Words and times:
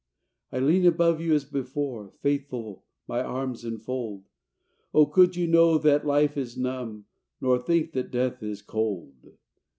I 0.51 0.57
lean 0.57 0.87
above 0.87 1.21
you 1.21 1.35
as 1.35 1.45
before, 1.45 2.09
Faithful, 2.23 2.85
my 3.07 3.21
arms 3.21 3.63
enfold. 3.63 4.23
Oh, 4.95 5.05
could 5.05 5.35
you 5.35 5.45
know 5.45 5.77
that 5.77 6.07
life 6.07 6.35
is 6.37 6.57
numb, 6.57 7.05
Nor 7.39 7.59
think 7.59 7.91
that 7.91 8.09
death 8.09 8.41
is 8.41 8.63
cold! 8.63 9.37